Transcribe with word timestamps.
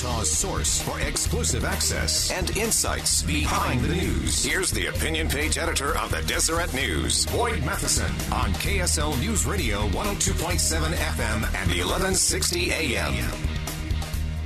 Utah's 0.00 0.30
source 0.30 0.80
for 0.80 0.98
exclusive 1.00 1.62
access 1.62 2.30
and 2.30 2.56
insights 2.56 3.22
behind 3.22 3.82
the 3.82 3.94
news. 3.94 4.42
Here's 4.42 4.70
the 4.70 4.86
opinion 4.86 5.28
page 5.28 5.58
editor 5.58 5.94
of 5.98 6.10
the 6.10 6.22
Deseret 6.22 6.72
News, 6.72 7.26
Boyd 7.26 7.62
Matheson, 7.66 8.10
on 8.32 8.50
KSL 8.54 9.20
News 9.20 9.44
Radio 9.44 9.86
102.7 9.88 10.94
FM 10.94 11.34
and 11.34 11.68
1160 11.68 12.70
AM. 12.70 13.30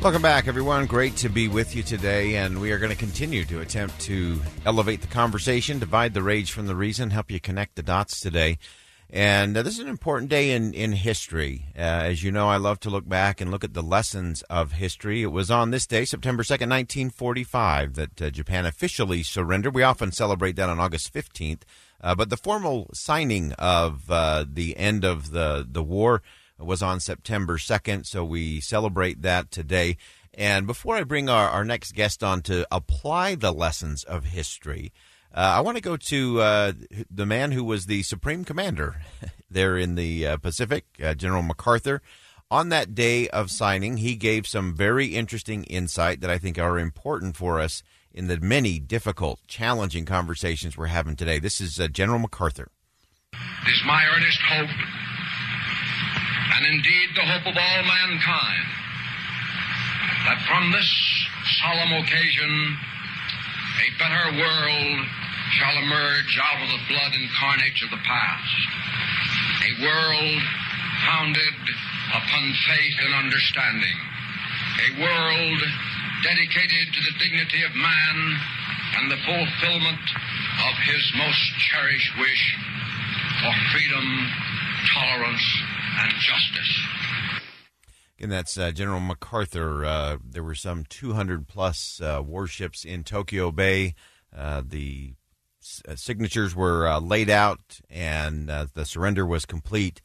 Welcome 0.03 0.23
back, 0.23 0.49
everyone. 0.49 0.87
Great 0.87 1.15
to 1.19 1.29
be 1.29 1.47
with 1.47 1.77
you 1.77 1.85
today, 1.85 2.35
and 2.35 2.61
we 2.61 2.73
are 2.73 2.79
going 2.81 2.91
to 2.91 2.99
continue 2.99 3.45
to 3.45 3.61
attempt 3.61 4.01
to 4.01 4.41
elevate 4.67 5.03
the 5.03 5.07
conversation, 5.07 5.79
divide 5.79 6.15
the 6.15 6.23
rage 6.23 6.51
from 6.51 6.67
the 6.67 6.75
reason, 6.75 7.11
help 7.11 7.31
you 7.31 7.39
connect 7.39 7.77
the 7.77 7.83
dots 7.85 8.19
today. 8.19 8.59
And 9.11 9.57
uh, 9.57 9.63
this 9.63 9.75
is 9.75 9.81
an 9.81 9.89
important 9.89 10.31
day 10.31 10.53
in, 10.53 10.75
in 10.75 10.93
history. 10.93 11.67
Uh, 11.77 11.81
as 11.81 12.23
you 12.23 12.33
know, 12.33 12.49
I 12.49 12.57
love 12.57 12.81
to 12.81 12.91
look 12.91 13.09
back 13.09 13.41
and 13.41 13.51
look 13.51 13.63
at 13.63 13.75
the 13.75 13.83
lessons 13.83 14.43
of 14.51 14.73
history. 14.73 15.23
It 15.23 15.33
was 15.33 15.51
on 15.51 15.71
this 15.71 15.87
day, 15.87 16.05
September 16.05 16.43
2nd, 16.43 16.71
1945, 16.71 17.95
that 17.95 18.23
uh, 18.23 18.31
Japan 18.31 18.67
officially 18.67 19.23
surrendered. 19.23 19.75
We 19.75 19.83
often 19.83 20.11
celebrate 20.11 20.57
that 20.57 20.69
on 20.69 20.81
August 20.81 21.13
15th. 21.15 21.63
Uh, 22.01 22.15
but 22.15 22.29
the 22.29 22.37
formal 22.37 22.91
signing 22.93 23.53
of 23.53 24.11
uh, 24.11 24.45
the 24.47 24.77
end 24.77 25.05
of 25.05 25.31
the, 25.31 25.67
the 25.71 25.83
war 25.83 26.23
was 26.59 26.83
on 26.83 27.01
September 27.01 27.57
2nd, 27.57 28.07
so 28.07 28.25
we 28.25 28.61
celebrate 28.61 29.23
that 29.23 29.51
today. 29.51 29.97
And 30.33 30.67
before 30.67 30.97
I 30.97 31.05
bring 31.05 31.29
our, 31.29 31.49
our 31.49 31.65
next 31.65 31.95
guest 31.95 32.25
on 32.25 32.43
to 32.43 32.67
apply 32.71 33.37
the 33.37 33.53
lessons 33.53 34.05
of 34.05 34.25
history, 34.25 34.93
uh, 35.35 35.55
I 35.57 35.61
want 35.61 35.77
to 35.77 35.83
go 35.83 35.97
to 35.97 36.41
uh, 36.41 36.73
the 37.11 37.27
man 37.27 37.51
who 37.51 37.65
was 37.65 37.87
the 37.87 38.05
supreme 38.05 38.45
commander 38.45 39.01
there 39.51 39.77
in 39.77 39.97
the 39.97 40.27
uh, 40.27 40.37
Pacific, 40.37 40.85
uh, 41.03 41.15
General 41.15 41.43
MacArthur. 41.43 42.01
On 42.51 42.69
that 42.69 42.95
day 42.95 43.29
of 43.29 43.51
signing, 43.51 43.97
he 43.97 44.15
gave 44.15 44.47
some 44.47 44.77
very 44.77 45.07
interesting 45.07 45.65
insight 45.65 46.21
that 46.21 46.31
I 46.31 46.39
think 46.39 46.57
are 46.57 46.79
important 46.79 47.37
for 47.37 47.59
us 47.59 47.83
in 48.13 48.29
the 48.29 48.39
many 48.39 48.79
difficult, 48.79 49.41
challenging 49.49 50.05
conversations 50.05 50.77
we're 50.77 50.87
having 50.87 51.17
today. 51.17 51.41
This 51.41 51.61
is 51.61 51.81
uh, 51.81 51.89
General 51.89 52.21
MacArthur. 52.21 52.69
It 53.33 53.71
is 53.71 53.83
my 53.85 54.07
earnest 54.15 54.39
hope, 54.43 54.71
and 56.55 56.67
indeed 56.67 57.09
the 57.17 57.23
hope 57.23 57.47
of 57.47 57.57
all 57.59 57.83
mankind, 57.83 58.67
that 60.27 60.47
from 60.47 60.71
this 60.71 60.87
solemn 61.61 62.05
occasion 62.05 62.77
a 63.83 63.99
better 63.99 64.39
world 64.39 65.07
shall 65.59 65.77
emerge 65.79 66.39
out 66.43 66.63
of 66.63 66.69
the 66.69 66.83
blood 66.89 67.13
and 67.15 67.29
carnage 67.39 67.83
of 67.83 67.91
the 67.91 68.03
past. 68.03 68.59
A 69.65 69.83
world 69.83 70.43
founded 71.07 71.57
upon 72.11 72.45
faith 72.67 72.97
and 73.07 73.15
understanding. 73.15 73.99
A 74.85 75.01
world 75.01 75.61
dedicated 76.23 76.87
to 76.95 77.01
the 77.07 77.15
dignity 77.19 77.63
of 77.63 77.75
man 77.75 78.17
and 78.99 79.11
the 79.11 79.21
fulfillment 79.27 80.05
of 80.67 80.75
his 80.87 81.05
most 81.17 81.45
cherished 81.71 82.13
wish 82.19 82.57
for 83.43 83.53
freedom, 83.73 84.07
tolerance, 84.95 85.47
and 86.01 86.13
justice. 86.21 86.73
And 88.19 88.33
that's 88.33 88.57
uh, 88.57 88.71
General 88.71 89.01
MacArthur. 89.01 89.85
Uh, 89.85 90.19
there 90.25 90.45
were 90.45 90.55
some 90.55 90.85
200 90.89 91.47
plus 91.47 92.01
uh, 92.01 92.23
warships 92.25 92.85
in 92.85 93.05
Tokyo 93.05 93.51
Bay. 93.51 93.95
Uh, 94.35 94.63
the 94.67 95.15
signatures 95.95 96.55
were 96.55 96.87
uh, 96.87 97.01
laid 97.01 97.31
out 97.31 97.81
and 97.91 98.51
uh, 98.51 98.67
the 98.75 98.85
surrender 98.85 99.27
was 99.27 99.47
complete. 99.47 100.01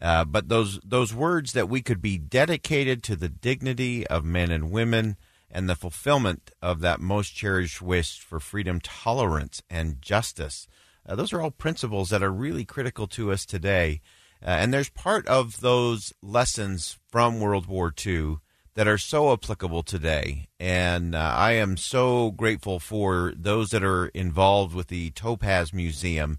Uh, 0.00 0.24
but 0.24 0.48
those 0.48 0.80
those 0.82 1.14
words 1.14 1.52
that 1.52 1.68
we 1.68 1.82
could 1.82 2.00
be 2.00 2.16
dedicated 2.16 3.02
to 3.02 3.16
the 3.16 3.28
dignity 3.28 4.06
of 4.06 4.24
men 4.24 4.50
and 4.50 4.70
women 4.70 5.16
and 5.50 5.68
the 5.68 5.74
fulfillment 5.74 6.50
of 6.62 6.80
that 6.80 7.00
most 7.00 7.30
cherished 7.34 7.82
wish 7.82 8.18
for 8.18 8.40
freedom, 8.40 8.80
tolerance, 8.80 9.62
and 9.68 10.00
justice. 10.00 10.66
Uh, 11.06 11.16
those 11.16 11.32
are 11.32 11.40
all 11.42 11.50
principles 11.50 12.10
that 12.10 12.22
are 12.22 12.32
really 12.32 12.64
critical 12.64 13.06
to 13.08 13.32
us 13.32 13.44
today. 13.44 14.00
Uh, 14.42 14.50
and 14.50 14.72
there's 14.72 14.88
part 14.88 15.26
of 15.26 15.60
those 15.60 16.14
lessons 16.22 16.98
from 17.10 17.40
World 17.40 17.66
War 17.66 17.92
II 18.06 18.36
that 18.80 18.88
are 18.88 18.96
so 18.96 19.30
applicable 19.30 19.82
today. 19.82 20.48
And 20.58 21.14
uh, 21.14 21.18
I 21.18 21.52
am 21.52 21.76
so 21.76 22.30
grateful 22.30 22.80
for 22.80 23.34
those 23.36 23.72
that 23.72 23.84
are 23.84 24.06
involved 24.14 24.74
with 24.74 24.86
the 24.86 25.10
Topaz 25.10 25.74
Museum, 25.74 26.38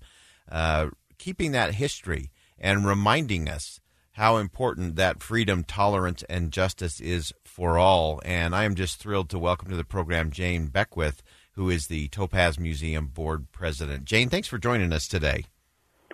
uh, 0.52 0.88
keeping 1.20 1.52
that 1.52 1.76
history 1.76 2.32
and 2.58 2.84
reminding 2.84 3.48
us 3.48 3.80
how 4.14 4.38
important 4.38 4.96
that 4.96 5.22
freedom, 5.22 5.64
tolerance, 5.64 6.24
and 6.32 6.52
justice 6.52 7.00
is 7.00 7.32
for 7.46 7.78
all. 7.78 8.20
And 8.26 8.56
I 8.56 8.64
am 8.64 8.74
just 8.74 8.98
thrilled 8.98 9.30
to 9.30 9.38
welcome 9.38 9.70
to 9.70 9.78
the 9.78 9.84
program 9.84 10.32
Jane 10.32 10.66
Beckwith, 10.66 11.22
who 11.52 11.70
is 11.70 11.86
the 11.86 12.08
Topaz 12.08 12.58
Museum 12.58 13.06
Board 13.06 13.52
President. 13.52 14.06
Jane, 14.06 14.30
thanks 14.30 14.48
for 14.48 14.58
joining 14.58 14.94
us 14.94 15.08
today. 15.08 15.46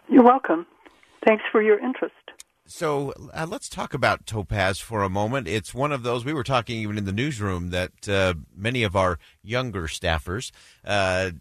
You're 0.10 0.26
welcome. 0.26 0.66
Thanks 1.26 1.46
for 1.54 1.62
your 1.62 1.80
interest. 1.80 2.27
So 2.70 3.14
uh, 3.34 3.48
let's 3.50 3.70
talk 3.70 3.94
about 3.94 4.26
Topaz 4.26 4.80
for 4.80 5.02
a 5.02 5.10
moment. 5.10 5.48
It's 5.48 5.74
one 5.74 5.94
of 5.94 6.04
those, 6.04 6.26
we 6.26 6.34
were 6.34 6.44
talking 6.44 6.80
even 6.82 6.98
in 6.98 7.06
the 7.06 7.14
newsroom, 7.14 7.70
that 7.70 8.10
uh, 8.10 8.34
many 8.54 8.84
of 8.84 8.94
our 8.94 9.20
younger 9.42 9.84
staffers 9.84 10.52
uh, 10.84 11.32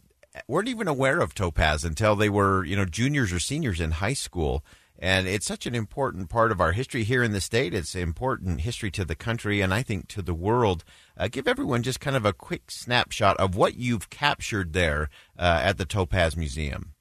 weren't 0.46 0.68
even 0.68 0.86
aware 0.86 1.18
of 1.18 1.34
Topaz 1.34 1.82
until 1.82 2.14
they 2.14 2.28
were, 2.28 2.64
you 2.64 2.76
know, 2.76 2.84
juniors 2.84 3.32
or 3.32 3.40
seniors 3.40 3.80
in 3.80 3.90
high 3.90 4.12
school. 4.12 4.64
And 5.00 5.26
it's 5.26 5.46
such 5.46 5.66
an 5.66 5.74
important 5.74 6.30
part 6.30 6.52
of 6.52 6.60
our 6.60 6.72
history 6.72 7.02
here 7.02 7.24
in 7.24 7.32
the 7.32 7.40
state. 7.40 7.74
It's 7.74 7.96
important 7.96 8.60
history 8.60 8.92
to 8.92 9.04
the 9.04 9.16
country 9.16 9.60
and 9.60 9.74
I 9.74 9.82
think 9.82 10.06
to 10.08 10.22
the 10.22 10.32
world. 10.32 10.84
Uh, 11.18 11.26
give 11.26 11.48
everyone 11.48 11.82
just 11.82 11.98
kind 11.98 12.16
of 12.16 12.24
a 12.24 12.32
quick 12.32 12.70
snapshot 12.70 13.36
of 13.38 13.56
what 13.56 13.74
you've 13.74 14.10
captured 14.10 14.74
there 14.74 15.10
uh, 15.36 15.60
at 15.64 15.76
the 15.76 15.84
Topaz 15.84 16.36
Museum. 16.36 16.92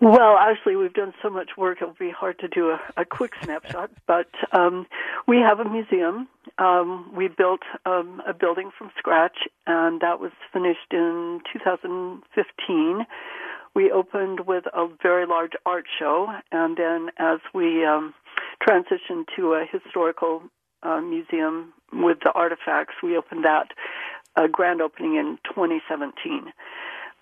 Well, 0.00 0.36
actually, 0.38 0.76
we've 0.76 0.94
done 0.94 1.12
so 1.20 1.28
much 1.28 1.50
work, 1.56 1.78
it'll 1.82 1.94
be 1.98 2.10
hard 2.10 2.38
to 2.38 2.48
do 2.48 2.70
a, 2.70 2.80
a 2.96 3.04
quick 3.04 3.32
snapshot. 3.42 3.90
But 4.06 4.28
um, 4.52 4.86
we 5.26 5.38
have 5.38 5.58
a 5.60 5.68
museum. 5.68 6.28
Um, 6.58 7.12
we 7.14 7.28
built 7.28 7.60
um, 7.84 8.22
a 8.26 8.32
building 8.32 8.70
from 8.76 8.90
scratch, 8.96 9.36
and 9.66 10.00
that 10.00 10.20
was 10.20 10.30
finished 10.52 10.92
in 10.92 11.40
2015. 11.52 13.06
We 13.74 13.90
opened 13.90 14.46
with 14.46 14.64
a 14.72 14.88
very 15.02 15.26
large 15.26 15.52
art 15.66 15.86
show, 15.98 16.28
and 16.52 16.76
then 16.76 17.10
as 17.18 17.40
we 17.52 17.84
um, 17.84 18.14
transitioned 18.66 19.26
to 19.36 19.54
a 19.54 19.66
historical 19.70 20.42
uh, 20.82 21.00
museum 21.00 21.72
with 21.92 22.18
the 22.22 22.32
artifacts, 22.32 22.94
we 23.02 23.16
opened 23.16 23.44
that 23.44 23.68
uh, 24.36 24.46
grand 24.46 24.80
opening 24.80 25.16
in 25.16 25.38
2017. 25.44 26.52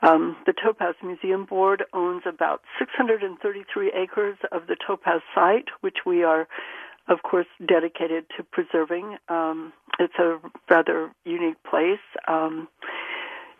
Um, 0.03 0.37
the 0.47 0.53
Topaz 0.53 0.95
Museum 1.03 1.45
Board 1.45 1.85
owns 1.93 2.23
about 2.27 2.61
633 2.79 3.93
acres 3.95 4.37
of 4.53 4.67
the 4.67 4.77
Topaz 4.87 5.23
site, 5.35 5.69
which 5.81 5.99
we 6.05 6.23
are, 6.23 6.47
of 7.09 7.23
course, 7.23 7.47
dedicated 7.67 8.27
to 8.37 8.43
preserving. 8.43 9.17
Um, 9.29 9.73
it's 9.99 10.19
a 10.19 10.39
rather 10.69 11.11
unique 11.25 11.63
place. 11.69 11.99
Um, 12.29 12.69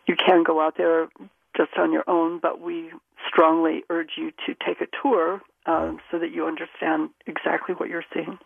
you 0.07 0.15
can 0.15 0.43
go 0.43 0.61
out 0.61 0.77
there 0.77 1.09
just 1.57 1.73
on 1.79 1.91
your 1.93 2.05
own, 2.09 2.39
but 2.39 2.61
we 2.61 2.91
strongly 3.27 3.83
urge 3.89 4.11
you 4.17 4.31
to 4.47 4.55
take 4.65 4.81
a 4.81 4.87
tour 5.03 5.41
uh, 5.65 5.93
so 6.11 6.19
that 6.19 6.33
you 6.33 6.47
understand 6.47 7.11
exactly 7.27 7.75
what 7.75 7.89
you're 7.89 8.05
seeing. 8.13 8.39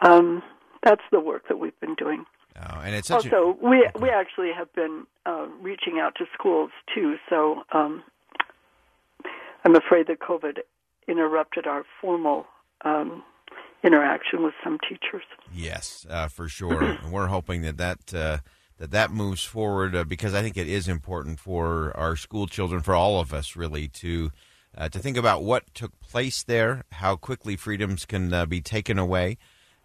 Um, 0.00 0.42
that's 0.82 1.02
the 1.10 1.20
work 1.20 1.48
that 1.48 1.58
we've 1.58 1.78
been 1.80 1.94
doing. 1.94 2.24
Oh, 2.56 2.80
and 2.80 2.94
it's 2.94 3.08
such 3.08 3.26
also 3.26 3.58
a- 3.60 3.68
we 3.68 3.86
we 4.00 4.10
actually 4.10 4.50
have 4.56 4.72
been 4.74 5.06
uh, 5.26 5.46
reaching 5.60 5.98
out 5.98 6.14
to 6.16 6.26
schools 6.32 6.70
too. 6.94 7.16
So 7.28 7.62
um, 7.72 8.02
I'm 9.64 9.74
afraid 9.74 10.06
that 10.06 10.20
COVID 10.20 10.58
interrupted 11.08 11.66
our 11.66 11.84
formal 12.00 12.46
um, 12.84 13.22
interaction 13.82 14.42
with 14.42 14.54
some 14.62 14.78
teachers. 14.88 15.24
Yes, 15.52 16.06
uh, 16.08 16.28
for 16.28 16.48
sure. 16.48 16.82
and 17.02 17.12
we're 17.12 17.26
hoping 17.26 17.62
that 17.62 17.76
that 17.78 18.14
uh, 18.14 18.38
that 18.78 18.90
that 18.90 19.10
moves 19.10 19.44
forward 19.44 19.94
uh, 19.94 20.04
because 20.04 20.34
I 20.34 20.42
think 20.42 20.56
it 20.56 20.68
is 20.68 20.88
important 20.88 21.40
for 21.40 21.96
our 21.96 22.16
school 22.16 22.46
children, 22.46 22.82
for 22.82 22.94
all 22.94 23.20
of 23.20 23.32
us, 23.32 23.56
really, 23.56 23.88
to 23.88 24.30
uh, 24.76 24.88
to 24.88 24.98
think 24.98 25.16
about 25.16 25.44
what 25.44 25.72
took 25.74 25.98
place 26.00 26.42
there, 26.42 26.84
how 26.92 27.16
quickly 27.16 27.56
freedoms 27.56 28.04
can 28.04 28.32
uh, 28.32 28.46
be 28.46 28.60
taken 28.60 28.98
away, 28.98 29.38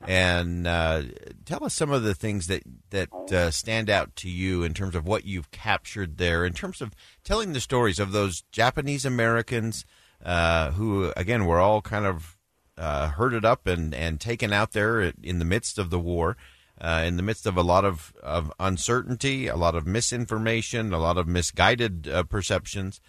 and 0.07 0.65
uh, 0.65 1.03
tell 1.45 1.63
us 1.63 1.73
some 1.73 1.91
of 1.91 2.03
the 2.03 2.15
things 2.15 2.47
that 2.47 2.63
that 2.89 3.11
uh, 3.31 3.51
stand 3.51 3.89
out 3.89 4.15
to 4.17 4.29
you 4.29 4.63
in 4.63 4.73
terms 4.73 4.95
of 4.95 5.05
what 5.05 5.25
you've 5.25 5.51
captured 5.51 6.17
there, 6.17 6.45
in 6.45 6.53
terms 6.53 6.81
of 6.81 6.95
telling 7.23 7.53
the 7.53 7.59
stories 7.59 7.99
of 7.99 8.11
those 8.11 8.43
Japanese 8.51 9.05
Americans 9.05 9.85
uh, 10.23 10.71
who, 10.71 11.13
again, 11.15 11.45
were 11.45 11.59
all 11.59 11.81
kind 11.81 12.05
of 12.05 12.37
uh, 12.77 13.09
herded 13.09 13.43
up 13.43 13.67
and, 13.67 13.93
and 13.93 14.19
taken 14.19 14.53
out 14.53 14.71
there 14.71 15.01
in 15.21 15.39
the 15.39 15.45
midst 15.45 15.77
of 15.77 15.89
the 15.89 15.99
war, 15.99 16.37
uh, 16.79 17.03
in 17.05 17.17
the 17.17 17.23
midst 17.23 17.45
of 17.45 17.57
a 17.57 17.63
lot 17.63 17.83
of, 17.83 18.13
of 18.23 18.51
uncertainty, 18.59 19.47
a 19.47 19.55
lot 19.55 19.75
of 19.75 19.85
misinformation, 19.85 20.93
a 20.93 20.97
lot 20.97 21.17
of 21.17 21.27
misguided 21.27 22.07
uh, 22.07 22.23
perceptions. 22.23 23.01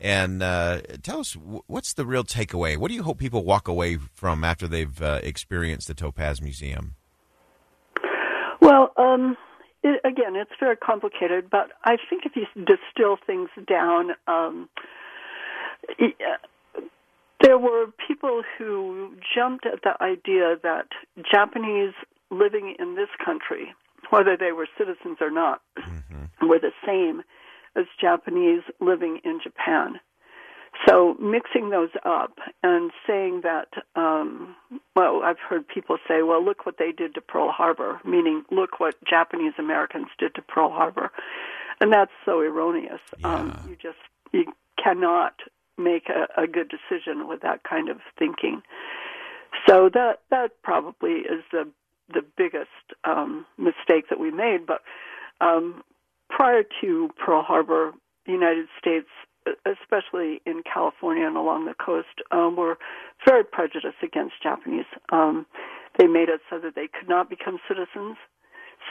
And 0.00 0.42
uh, 0.42 0.82
tell 1.02 1.20
us, 1.20 1.32
what's 1.66 1.92
the 1.94 2.06
real 2.06 2.22
takeaway? 2.22 2.76
What 2.76 2.88
do 2.88 2.94
you 2.94 3.02
hope 3.02 3.18
people 3.18 3.44
walk 3.44 3.66
away 3.66 3.96
from 3.96 4.44
after 4.44 4.68
they've 4.68 5.02
uh, 5.02 5.20
experienced 5.22 5.88
the 5.88 5.94
Topaz 5.94 6.40
Museum? 6.40 6.94
Well, 8.60 8.92
um, 8.96 9.36
it, 9.82 10.00
again, 10.04 10.36
it's 10.36 10.52
very 10.60 10.76
complicated, 10.76 11.50
but 11.50 11.70
I 11.84 11.96
think 12.08 12.24
if 12.26 12.36
you 12.36 12.46
distill 12.54 13.16
things 13.26 13.48
down, 13.66 14.10
um, 14.28 14.68
there 17.42 17.58
were 17.58 17.86
people 18.06 18.42
who 18.56 19.14
jumped 19.34 19.66
at 19.66 19.82
the 19.82 20.00
idea 20.02 20.56
that 20.62 20.86
Japanese 21.30 21.94
living 22.30 22.76
in 22.78 22.94
this 22.94 23.08
country, 23.24 23.74
whether 24.10 24.36
they 24.36 24.52
were 24.52 24.68
citizens 24.76 25.18
or 25.20 25.30
not, 25.30 25.60
mm-hmm. 25.78 26.48
were 26.48 26.58
the 26.58 26.72
same 26.86 27.22
as 27.78 27.86
Japanese 28.00 28.62
living 28.80 29.20
in 29.24 29.40
Japan. 29.42 30.00
So 30.86 31.16
mixing 31.20 31.70
those 31.70 31.90
up 32.04 32.38
and 32.62 32.90
saying 33.06 33.40
that, 33.42 33.68
um, 33.96 34.54
well, 34.94 35.22
I've 35.24 35.38
heard 35.38 35.66
people 35.66 35.98
say, 36.06 36.22
well, 36.22 36.44
look 36.44 36.66
what 36.66 36.76
they 36.78 36.92
did 36.92 37.14
to 37.14 37.20
Pearl 37.20 37.50
Harbor, 37.50 38.00
meaning 38.04 38.44
look 38.50 38.78
what 38.78 38.94
Japanese 39.04 39.54
Americans 39.58 40.08
did 40.18 40.34
to 40.36 40.42
Pearl 40.42 40.70
Harbor, 40.70 41.10
and 41.80 41.92
that's 41.92 42.12
so 42.24 42.40
erroneous. 42.40 43.00
Yeah. 43.18 43.34
Um, 43.34 43.58
you 43.68 43.76
just 43.76 43.98
you 44.32 44.44
cannot 44.82 45.34
make 45.76 46.08
a, 46.08 46.42
a 46.42 46.46
good 46.46 46.70
decision 46.70 47.28
with 47.28 47.40
that 47.42 47.62
kind 47.64 47.88
of 47.88 47.98
thinking. 48.18 48.62
So 49.66 49.88
that 49.94 50.20
that 50.30 50.62
probably 50.62 51.12
is 51.20 51.42
the 51.50 51.68
the 52.12 52.22
biggest 52.36 52.68
um, 53.04 53.46
mistake 53.56 54.08
that 54.10 54.20
we 54.20 54.30
made. 54.30 54.66
But 54.66 54.82
um, 55.40 55.82
prior 56.28 56.62
to 56.80 57.10
Pearl 57.24 57.42
Harbor, 57.42 57.92
the 58.26 58.32
United 58.32 58.66
States, 58.78 59.08
especially 59.64 60.40
in 60.46 60.62
California 60.62 61.26
and 61.26 61.36
along 61.36 61.64
the 61.66 61.74
coast, 61.74 62.22
um, 62.30 62.56
were 62.56 62.78
very 63.26 63.44
prejudiced 63.44 64.02
against 64.02 64.34
Japanese. 64.42 64.86
Um, 65.10 65.46
they 65.98 66.06
made 66.06 66.28
it 66.28 66.40
so 66.50 66.58
that 66.58 66.74
they 66.74 66.88
could 66.88 67.08
not 67.08 67.30
become 67.30 67.58
citizens. 67.66 68.16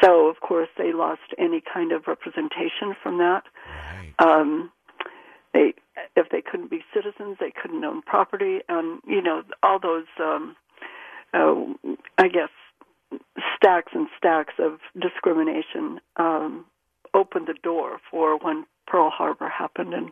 So, 0.01 0.27
of 0.27 0.41
course, 0.41 0.67
they 0.77 0.93
lost 0.93 1.33
any 1.37 1.61
kind 1.61 1.91
of 1.91 2.07
representation 2.07 2.95
from 3.01 3.17
that. 3.19 3.43
Right. 3.95 4.13
Um, 4.19 4.71
they, 5.53 5.73
if 6.15 6.29
they 6.29 6.41
couldn't 6.41 6.69
be 6.69 6.83
citizens, 6.93 7.37
they 7.39 7.51
couldn't 7.51 7.83
own 7.83 8.01
property, 8.01 8.59
and 8.67 9.01
you 9.07 9.21
know 9.21 9.43
all 9.63 9.79
those, 9.79 10.05
um, 10.19 10.55
uh, 11.33 11.63
I 12.17 12.27
guess, 12.27 12.49
stacks 13.55 13.93
and 13.95 14.07
stacks 14.17 14.53
of 14.59 14.79
discrimination 14.99 15.99
um, 16.17 16.65
opened 17.37 17.47
the 17.47 17.59
door 17.61 17.99
for 18.09 18.37
when 18.37 18.65
Pearl 18.87 19.09
Harbor 19.09 19.49
happened, 19.49 19.93
and 19.93 20.11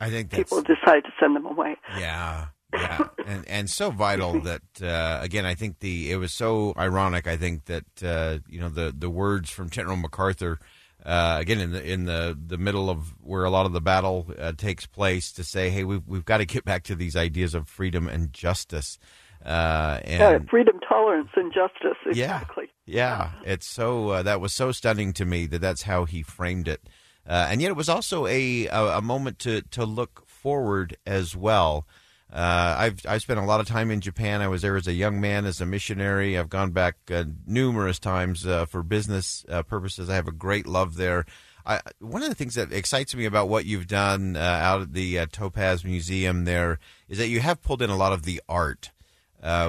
I 0.00 0.10
think 0.10 0.30
people 0.30 0.62
decided 0.62 1.04
to 1.04 1.12
send 1.20 1.36
them 1.36 1.46
away. 1.46 1.76
Yeah, 1.98 2.46
yeah, 2.72 3.08
and 3.26 3.46
and 3.48 3.70
so 3.70 3.90
vital 3.90 4.40
that 4.40 4.82
uh, 4.82 5.20
again, 5.22 5.46
I 5.46 5.54
think 5.54 5.80
the 5.80 6.10
it 6.10 6.16
was 6.16 6.32
so 6.32 6.74
ironic. 6.76 7.26
I 7.26 7.36
think 7.36 7.66
that 7.66 7.84
uh, 8.02 8.38
you 8.48 8.60
know 8.60 8.68
the 8.68 8.94
the 8.96 9.10
words 9.10 9.50
from 9.50 9.70
General 9.70 9.96
MacArthur. 9.96 10.58
Uh, 11.04 11.36
again, 11.40 11.60
in 11.60 11.70
the 11.70 11.92
in 11.92 12.04
the, 12.06 12.36
the 12.46 12.58
middle 12.58 12.90
of 12.90 13.14
where 13.22 13.44
a 13.44 13.50
lot 13.50 13.64
of 13.64 13.72
the 13.72 13.80
battle 13.80 14.26
uh, 14.40 14.50
takes 14.56 14.86
place, 14.86 15.30
to 15.30 15.44
say, 15.44 15.70
"Hey, 15.70 15.84
we've 15.84 16.02
we've 16.06 16.24
got 16.24 16.38
to 16.38 16.44
get 16.44 16.64
back 16.64 16.82
to 16.84 16.96
these 16.96 17.14
ideas 17.14 17.54
of 17.54 17.68
freedom 17.68 18.08
and 18.08 18.32
justice." 18.32 18.98
Uh, 19.44 20.00
and 20.02 20.20
yeah, 20.20 20.38
freedom, 20.50 20.80
tolerance, 20.88 21.28
and 21.36 21.52
justice. 21.52 21.98
Exactly. 22.06 22.65
Yeah. 22.86 23.32
It's 23.44 23.66
so 23.66 24.10
uh, 24.10 24.22
that 24.22 24.40
was 24.40 24.52
so 24.52 24.72
stunning 24.72 25.12
to 25.14 25.24
me 25.24 25.46
that 25.46 25.60
that's 25.60 25.82
how 25.82 26.04
he 26.04 26.22
framed 26.22 26.68
it, 26.68 26.88
uh, 27.28 27.48
and 27.50 27.60
yet 27.60 27.70
it 27.70 27.76
was 27.76 27.88
also 27.88 28.26
a, 28.26 28.66
a, 28.68 29.02
moment 29.02 29.40
to 29.40 29.62
to 29.62 29.84
look 29.84 30.26
forward 30.28 30.96
as 31.04 31.36
well. 31.36 31.86
Uh, 32.32 32.76
I've 32.78 33.04
I've 33.08 33.22
spent 33.22 33.40
a 33.40 33.44
lot 33.44 33.60
of 33.60 33.66
time 33.66 33.90
in 33.90 34.00
Japan. 34.00 34.40
I 34.40 34.48
was 34.48 34.62
there 34.62 34.76
as 34.76 34.86
a 34.86 34.92
young 34.92 35.20
man, 35.20 35.46
as 35.46 35.60
a 35.60 35.66
missionary. 35.66 36.38
I've 36.38 36.48
gone 36.48 36.70
back 36.70 36.96
uh, 37.10 37.24
numerous 37.44 37.98
times 37.98 38.46
uh, 38.46 38.66
for 38.66 38.84
business 38.84 39.44
uh, 39.48 39.64
purposes. 39.64 40.08
I 40.08 40.14
have 40.14 40.28
a 40.28 40.32
great 40.32 40.66
love 40.66 40.96
there. 40.96 41.26
I, 41.64 41.80
one 41.98 42.22
of 42.22 42.28
the 42.28 42.36
things 42.36 42.54
that 42.54 42.72
excites 42.72 43.16
me 43.16 43.24
about 43.24 43.48
what 43.48 43.64
you've 43.64 43.88
done 43.88 44.36
out 44.36 44.82
at 44.82 44.92
the 44.92 45.26
Topaz 45.26 45.84
Museum 45.84 46.44
there 46.44 46.78
is 47.08 47.18
that 47.18 47.26
you 47.26 47.40
have 47.40 47.60
pulled 47.60 47.82
in 47.82 47.90
a 47.90 47.96
lot 47.96 48.12
of 48.12 48.22
the 48.22 48.40
art. 48.48 48.92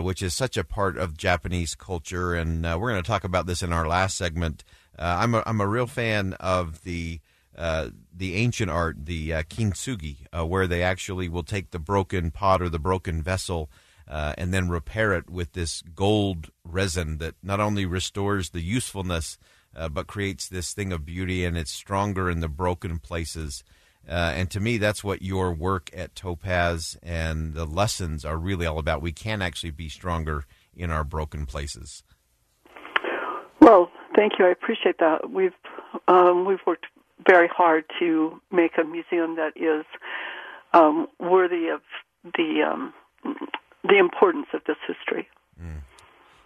Which 0.01 0.21
is 0.21 0.33
such 0.33 0.57
a 0.57 0.63
part 0.63 0.97
of 0.97 1.17
Japanese 1.17 1.75
culture, 1.75 2.33
and 2.33 2.63
we're 2.63 2.91
going 2.91 3.01
to 3.01 3.07
talk 3.07 3.23
about 3.23 3.45
this 3.45 3.61
in 3.61 3.73
our 3.73 3.87
last 3.87 4.17
segment. 4.17 4.63
I'm 4.97 5.35
a, 5.35 5.43
I'm 5.45 5.61
a 5.61 5.67
real 5.67 5.87
fan 5.87 6.33
of 6.33 6.83
the 6.83 7.19
uh, 7.57 7.89
the 8.15 8.35
ancient 8.35 8.69
art, 8.69 9.05
the 9.05 9.33
uh, 9.33 9.43
kintsugi, 9.43 10.27
uh, 10.31 10.45
where 10.45 10.67
they 10.67 10.83
actually 10.83 11.27
will 11.27 11.43
take 11.43 11.71
the 11.71 11.79
broken 11.79 12.29
pot 12.29 12.61
or 12.61 12.69
the 12.69 12.77
broken 12.77 13.23
vessel 13.23 13.69
uh, 14.07 14.33
and 14.37 14.53
then 14.53 14.69
repair 14.69 15.13
it 15.13 15.27
with 15.27 15.53
this 15.53 15.81
gold 15.95 16.51
resin 16.63 17.17
that 17.17 17.33
not 17.41 17.59
only 17.59 17.83
restores 17.83 18.51
the 18.51 18.61
usefulness 18.61 19.39
uh, 19.75 19.89
but 19.89 20.05
creates 20.05 20.47
this 20.47 20.71
thing 20.71 20.93
of 20.93 21.03
beauty 21.03 21.43
and 21.43 21.57
it's 21.57 21.71
stronger 21.71 22.29
in 22.29 22.41
the 22.41 22.47
broken 22.47 22.99
places. 22.99 23.63
And 24.07 24.49
to 24.51 24.59
me, 24.59 24.77
that's 24.77 25.03
what 25.03 25.21
your 25.21 25.53
work 25.53 25.89
at 25.93 26.15
Topaz 26.15 26.97
and 27.03 27.53
the 27.53 27.65
lessons 27.65 28.23
are 28.23 28.37
really 28.37 28.65
all 28.65 28.79
about. 28.79 29.01
We 29.01 29.11
can 29.11 29.41
actually 29.41 29.71
be 29.71 29.89
stronger 29.89 30.45
in 30.75 30.91
our 30.91 31.03
broken 31.03 31.45
places. 31.45 32.03
Well, 33.59 33.91
thank 34.15 34.33
you. 34.39 34.45
I 34.45 34.49
appreciate 34.49 34.99
that. 34.99 35.29
We've 35.29 35.51
um, 36.07 36.45
we've 36.45 36.59
worked 36.65 36.85
very 37.27 37.47
hard 37.47 37.85
to 37.99 38.41
make 38.51 38.77
a 38.77 38.83
museum 38.83 39.35
that 39.35 39.53
is 39.55 39.85
um, 40.73 41.07
worthy 41.19 41.67
of 41.67 41.81
the 42.23 42.63
um, 42.63 42.93
the 43.83 43.97
importance 43.97 44.47
of 44.53 44.61
this 44.67 44.77
history. 44.87 45.27
Mm. 45.61 45.81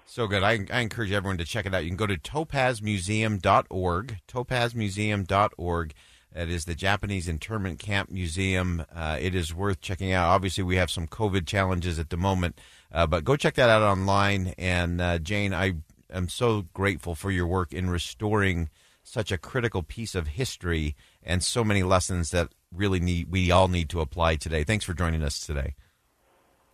So 0.05 0.27
good. 0.27 0.43
I, 0.43 0.59
I, 0.71 0.79
encourage 0.79 1.11
everyone 1.11 1.37
to 1.37 1.45
check 1.45 1.65
it 1.65 1.73
out. 1.73 1.83
You 1.83 1.89
can 1.89 1.97
go 1.97 2.07
to 2.07 2.17
topazmuseum.org, 2.17 4.17
topazmuseum.org. 4.27 5.93
That 6.33 6.47
is 6.47 6.63
the 6.63 6.75
Japanese 6.75 7.27
Internment 7.27 7.79
Camp 7.79 8.09
Museum. 8.09 8.85
Uh, 8.95 9.17
it 9.19 9.35
is 9.35 9.53
worth 9.53 9.81
checking 9.81 10.13
out. 10.13 10.29
Obviously, 10.29 10.63
we 10.63 10.77
have 10.77 10.89
some 10.89 11.05
COVID 11.05 11.45
challenges 11.45 11.99
at 11.99 12.09
the 12.09 12.15
moment, 12.15 12.57
uh, 12.91 13.05
but 13.05 13.25
go 13.25 13.35
check 13.35 13.55
that 13.55 13.69
out 13.69 13.81
online. 13.81 14.53
And 14.57 15.01
uh, 15.01 15.19
Jane, 15.19 15.53
I 15.53 15.73
am 16.09 16.29
so 16.29 16.67
grateful 16.73 17.15
for 17.15 17.31
your 17.31 17.47
work 17.47 17.73
in 17.73 17.89
restoring 17.89 18.69
such 19.03 19.31
a 19.31 19.37
critical 19.37 19.83
piece 19.83 20.15
of 20.15 20.27
history 20.27 20.95
and 21.21 21.43
so 21.43 21.65
many 21.65 21.83
lessons 21.83 22.31
that 22.31 22.49
really 22.73 23.01
need 23.01 23.29
we 23.29 23.51
all 23.51 23.67
need 23.67 23.89
to 23.89 23.99
apply 23.99 24.37
today. 24.37 24.63
Thanks 24.63 24.85
for 24.85 24.93
joining 24.93 25.23
us 25.23 25.45
today. 25.45 25.75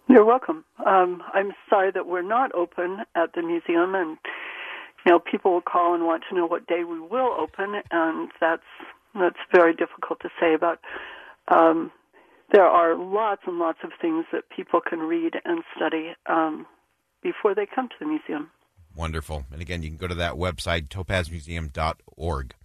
You're 0.08 0.26
welcome. 0.26 0.64
Um, 0.86 1.24
I'm 1.34 1.54
sorry 1.70 1.92
that 1.92 2.06
we're 2.06 2.22
not 2.22 2.54
open 2.54 3.00
at 3.16 3.34
the 3.34 3.42
museum, 3.42 3.96
and 3.96 4.18
you 5.06 5.12
know 5.12 5.20
people 5.20 5.52
will 5.52 5.62
call 5.62 5.96
and 5.96 6.06
want 6.06 6.24
to 6.30 6.36
know 6.36 6.46
what 6.46 6.68
day 6.68 6.84
we 6.84 7.00
will 7.00 7.36
open, 7.40 7.82
and 7.92 8.30
that's 8.40 8.62
that's 9.22 9.40
very 9.54 9.74
difficult 9.74 10.20
to 10.22 10.30
say. 10.40 10.56
But 10.60 10.80
um, 11.48 11.92
there 12.52 12.66
are 12.66 12.96
lots 12.96 13.42
and 13.46 13.60
lots 13.60 13.80
of 13.84 13.92
things 14.02 14.26
that 14.32 14.44
people 14.56 14.80
can 14.82 15.00
read 15.00 15.34
and 15.46 15.64
study 15.76 16.14
um, 16.28 16.66
before 17.22 17.54
they 17.54 17.66
come 17.66 17.90
to 17.90 17.96
the 18.00 18.06
museum. 18.06 18.50
Wonderful. 18.96 19.46
And 19.52 19.62
again, 19.62 19.84
you 19.84 19.90
can 19.90 19.98
go 19.98 20.08
to 20.08 20.16
that 20.16 20.34
website, 20.34 20.88
topazmuseum.org. 20.88 22.56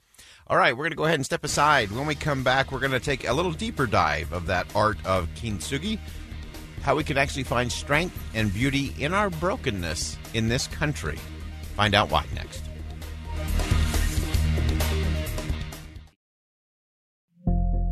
All 0.46 0.56
right, 0.56 0.72
we're 0.72 0.84
going 0.84 0.90
to 0.90 0.96
go 0.96 1.04
ahead 1.04 1.16
and 1.16 1.24
step 1.24 1.44
aside. 1.44 1.90
When 1.90 2.06
we 2.06 2.14
come 2.14 2.42
back, 2.42 2.72
we're 2.72 2.80
going 2.80 2.92
to 2.92 3.00
take 3.00 3.28
a 3.28 3.32
little 3.32 3.52
deeper 3.52 3.86
dive 3.86 4.32
of 4.32 4.46
that 4.46 4.66
art 4.74 4.98
of 5.04 5.28
kintsugi, 5.34 5.98
how 6.82 6.96
we 6.96 7.04
can 7.04 7.18
actually 7.18 7.44
find 7.44 7.70
strength 7.70 8.18
and 8.34 8.52
beauty 8.52 8.94
in 8.98 9.14
our 9.14 9.30
brokenness 9.30 10.16
in 10.34 10.48
this 10.48 10.66
country. 10.66 11.18
Find 11.76 11.94
out 11.94 12.10
why 12.10 12.24
next. 12.34 12.62